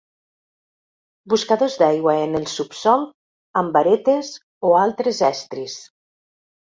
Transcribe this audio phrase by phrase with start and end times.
[1.33, 3.05] Buscadors d'aigua en el subsòl
[3.63, 4.33] amb varetes
[4.71, 5.77] o altres estris.